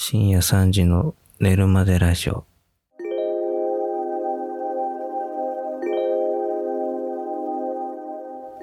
[0.00, 2.44] 深夜3時の寝るまでラジオ。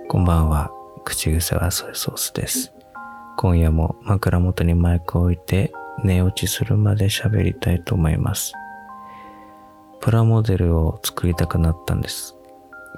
[0.08, 0.72] こんばんは。
[1.04, 2.74] 口癖はソイソースです。
[3.36, 5.74] 今夜も枕元にマイクを置いて
[6.06, 8.54] 寝落ちするまで喋りたいと思います。
[10.00, 12.38] プラモデルを作りたくなったんです。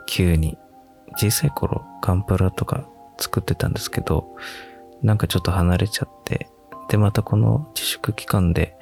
[0.06, 0.60] 急に。
[1.18, 4.36] 小さい頃、ガンプラとか作ってたんですけど、
[5.02, 6.52] なんかちょっと離れちゃって、
[6.90, 8.78] で、またこの自粛期間で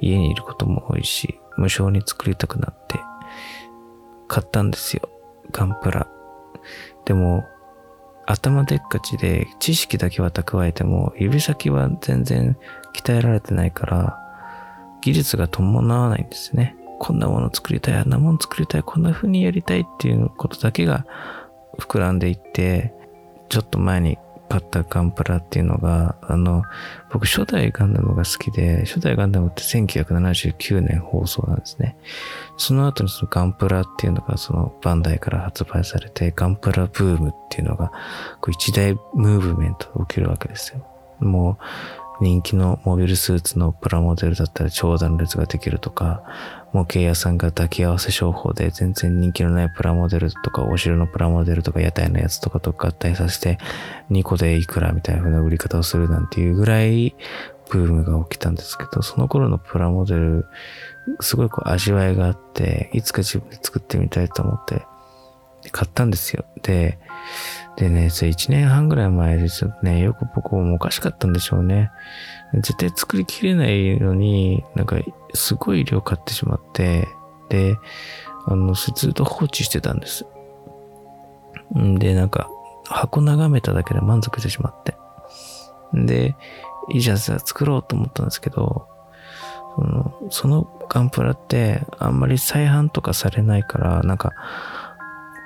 [0.00, 3.00] 家にいることも多いし、無償に作りたくなって、
[4.28, 5.08] 買ったんですよ。
[5.50, 6.06] ガンプラ。
[7.04, 7.44] でも、
[8.26, 12.56] 頭でっかちで知識だけは蓄えても、指先は全然
[12.94, 14.18] 鍛えられてないから、
[15.00, 16.76] 技術が伴わないんですね。
[16.98, 21.06] こんなもの作りたい、あんなもの作りたい、こんな風にやりたいっていうことだけが
[21.78, 22.92] 膨らんでいって、
[23.48, 26.62] ちょっと前に買ったガンプラっていうのが、あの、
[27.12, 31.96] 僕初代ガンダムが好きで、初代ガンダムって1979年放送なんですね。
[32.56, 37.92] その後にそのガンプラっていうのがそのバンダイから発売されて、ガンプラブームっていうのが、
[38.40, 40.84] こう一大ムーブメントが起きるわけですよ。
[41.20, 46.22] もう、人気のモビルスーツのプラモデルだったら長蛇の列ができるとか、
[46.72, 53.58] 模型屋さんが抱き合わせ商法で全然人気のないプラモデルとか、お城のプラモデルとか、屋台のやつとかと合体させて、
[54.10, 57.14] 2個でいくらみたいな風な売り方をするなんていうぐらい、
[57.70, 60.46] ブームが起きたんですけど、その頃のプラモデル、
[61.20, 64.82] すごいこう味わいがあって、いつか自分で作ってみたいと思って、
[65.70, 66.44] 買ったんですよ。
[66.62, 66.98] で、
[67.78, 71.92] でね、それ1年半ぐらい前でちょっとね、よく僕もおかしかったんでしょうね。
[72.52, 74.96] 絶対作りきれないのに、なんか、
[75.32, 77.06] すごい量買ってしまって、
[77.48, 77.76] で、
[78.46, 80.26] あの、ずっと放置してたんです。
[81.78, 82.50] んで、なんか、
[82.86, 84.96] 箱眺めただけで満足してしまって。
[85.96, 86.34] んで、
[86.90, 88.88] いいじゃんさ、作ろうと思ったんですけど、
[89.76, 94.32] その、そのガンプラって、あんまり再販とかされないから、なんか、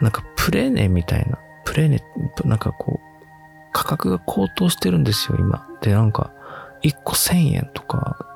[0.00, 1.39] なんかプレネみたいな、
[1.72, 2.00] プレネッ
[2.36, 5.66] ト、なんかこう、価格が高騰してるんですよ、今。
[5.80, 6.30] で、なんか、
[6.83, 8.27] 1個1000円とか、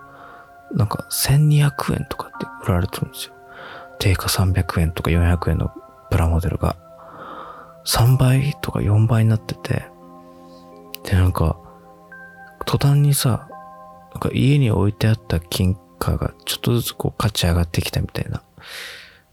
[0.73, 3.35] なんか1200円とかって売られてるんですよ。
[3.99, 5.71] 定価300円とか400円の
[6.11, 6.77] プラモデルが。
[7.85, 9.85] 3倍とか4倍になってて。
[11.05, 11.59] で、なんか、
[12.65, 13.51] 途端にさ、
[14.13, 18.43] なんか家に置いてあった金貨がちょっとずつこう価値上がってきたみたいな。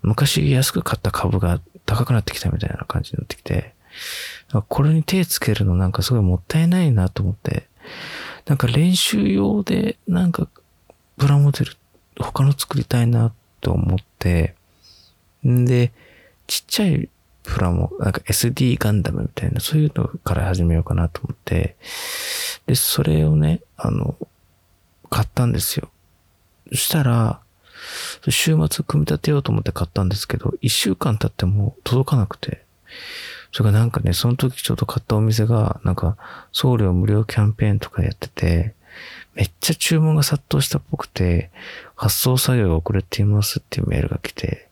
[0.02, 3.76] 昔安く買った株が高くなってきたみたいな感じになってきて、
[4.70, 7.68] これに手つけるのなんかすごいもったいないなと思って、
[8.46, 10.48] なんか練習用でなんか
[11.18, 11.78] プラモデル
[12.20, 14.56] 他の作りたいなと思って、
[15.48, 15.92] んで、
[16.48, 17.10] ちっちゃい
[17.44, 21.76] プラモ、なんか SD ガンダムみたいな、そういうのから始めようかなと思って、
[22.66, 24.16] で、それをね、あの、
[25.10, 25.90] 買ったんですよ。
[26.72, 27.40] そしたら、
[28.30, 32.64] 週末組み立てようと思って買ったんですけど、一週間経っても届かなくて。
[33.54, 36.18] それがなんかね、その時ちょっと買ったお店が、なんか、
[36.52, 38.74] 送料無料キャンペーンとかやってて、
[39.36, 41.52] めっちゃ注文が殺到したっぽくて、
[41.96, 44.70] 発送作業が遅れていますっていうメールが来て、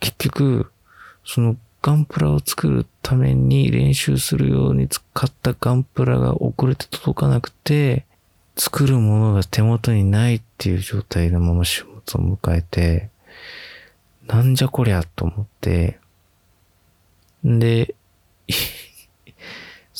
[0.00, 0.72] 結局、
[1.24, 8.04] そのガンプラを作るために練習するように使ったガンプラが遅れて届かなくて、
[8.56, 13.10] 作るものが手元にないっていう状態のまま週末を迎えて、
[14.26, 16.00] なんじゃこりゃと思って、
[17.44, 17.94] で、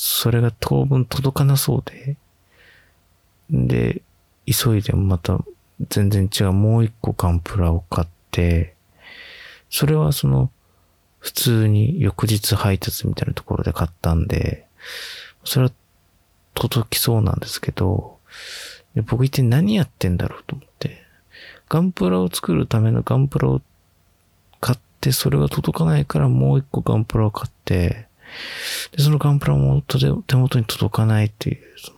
[0.01, 2.15] それが当分届かなそうで、
[3.49, 4.01] で、
[4.45, 5.43] 急いでまた
[5.89, 8.75] 全然違うもう一個ガンプラを買って、
[9.69, 10.51] それはその、
[11.19, 14.65] 普通に翌日配達みたいなところで買ったんで、
[15.43, 15.71] それは
[16.53, 18.19] 届きそうなんですけど、
[19.05, 21.03] 僕一体何やってんだろうと思って、
[21.67, 23.61] ガンプラを作るためのガンプラを
[24.61, 28.07] 買って、それが届かないからもう一個ガンプラを買って、
[28.95, 31.97] で、そのガンプラも手手元に届かないっていう、その、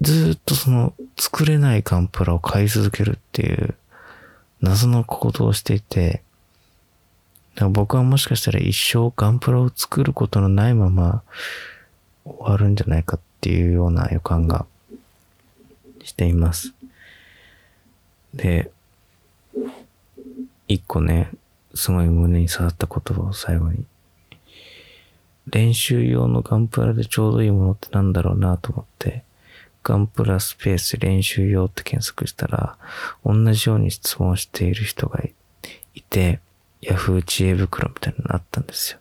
[0.00, 3.74] ずっとその、作れないガンプラを買い続けるっていう、
[4.60, 6.22] 謎の行動をしていて、
[7.54, 11.22] だから僕はもしかしたら一生ガンプラを作ることのないまま
[12.24, 14.66] 終わるんじゃないかっていうような予感が
[16.04, 16.72] しています。
[18.34, 18.70] で、
[20.68, 21.30] 一個ね、
[21.74, 23.84] すごい胸に刺さった言葉を最後に。
[25.46, 29.24] 練習用のガンプラでちょうどいいものってなんだろうなと思って、
[29.82, 32.78] ガンプラスペース練習用って検索したら、
[33.24, 35.34] 同じように質問している人がい
[35.94, 36.40] いて、
[36.80, 38.98] ヤフー知恵袋みたいなのあったんですよ。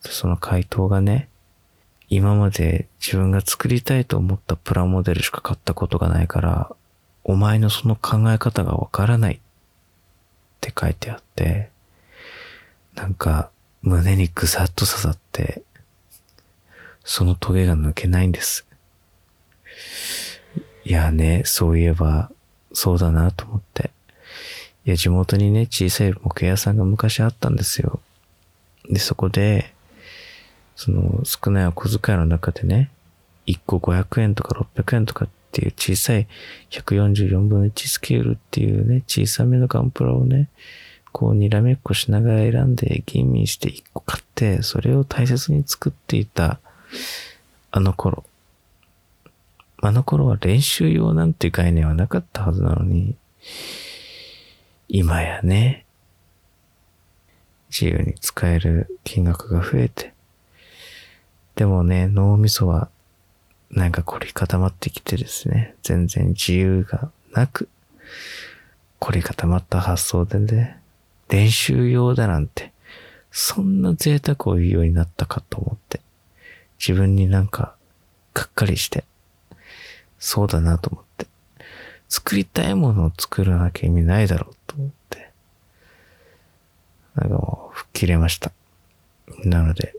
[0.00, 1.28] その回答がね、
[2.08, 6.74] 今まで自分が作りたいと思ったプラモデルしか買ったことがないから、
[7.22, 9.38] お前のその考え方がわからないっ
[10.60, 11.70] て書いてあって、
[12.94, 13.50] なんか
[13.82, 15.62] 胸にぐさっと刺さって、
[17.10, 18.66] そのトゲが抜けないんです。
[20.84, 22.30] いやね、そういえば、
[22.74, 23.90] そうだなと思って。
[24.84, 28.00] いや、地元にね、小さい模型屋さんが昔あったんですよ。
[28.90, 29.72] で、そこで、
[30.76, 32.90] その少ないお小遣いの中でね、
[33.46, 36.28] 1個500円とか600円とかっていう小さい
[36.70, 40.50] 144分の1スケールっていうね、小さめのガンプラをね、
[41.12, 46.60] こうにらめっこしながら選んで吟味して1個買って、それを大切に作っていた
[47.70, 48.24] あの頃。
[49.80, 53.14] あの頃は練習用なんていう概念はなかったはずなのに、
[54.88, 55.84] 今やね、
[57.70, 60.14] 自由に使える金額が増えて、
[61.54, 62.88] でもね、脳みそは
[63.70, 67.68] なんか凝り固まってきてですね、全然自由がなく、
[68.98, 70.80] 凝り固まった発想でね、
[71.28, 72.72] 練習用だなんて、
[73.30, 75.87] そんな贅沢を言うようになったかと思って、
[76.78, 77.74] 自分になんか、
[78.34, 79.04] がっかりして、
[80.18, 81.26] そうだなと思って、
[82.08, 85.30] 作りたいものを作らなきゃ意味ないだろうと思って、
[87.14, 88.52] なんかもう、吹っ切れました。
[89.44, 89.94] なので、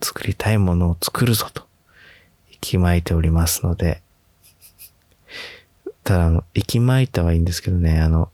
[0.00, 1.66] 作りたいものを作るぞと、
[2.50, 4.02] 息巻いておりますので、
[6.04, 8.30] ただ、あの、息巻いたはいいんですけどね、あの、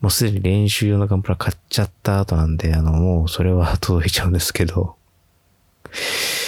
[0.00, 4.96] もうすでに練習用のガンプラ買っちゃった後なんで、あの、もうそれは 届いちゃうんですけど、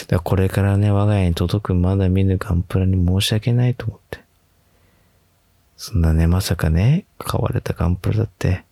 [0.07, 4.21] だからこれからね、我が家に届くまだ見ぬガンプラに申し訳ないと思って。
[5.77, 8.65] そんなね、まさかね、買われたガンプラだって、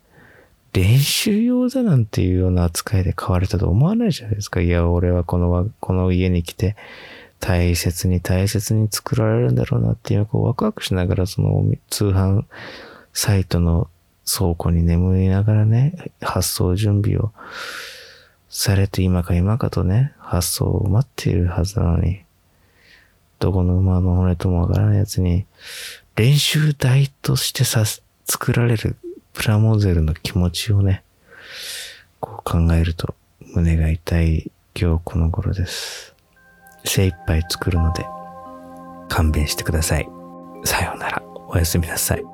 [0.72, 4.60] 練習用だなんていうような扱いで買われたと思わないじゃないですか。
[4.60, 6.76] いや、俺はこの、この家に来て、
[7.40, 12.44] 大切に大切に作られるんだろうなっていう、こうワクワクしながら、その通販
[13.12, 13.88] サイトの
[14.24, 17.32] 倉庫に眠りながらね、発送準備を
[18.52, 22.20] されて今か今かとね、発送を待っているはずなのに、
[23.38, 25.46] どこの馬の骨ともわからないやつに、
[26.14, 27.84] 練習台としてさ、
[28.26, 28.96] 作られる
[29.32, 31.02] プラモデルの気持ちをね、
[32.20, 33.14] こう考えると
[33.54, 36.14] 胸が痛い今日この頃です。
[36.84, 38.04] 精一杯作るので
[39.08, 40.08] 勘弁してください。
[40.64, 41.22] さようなら。
[41.48, 42.31] おやすみなさい。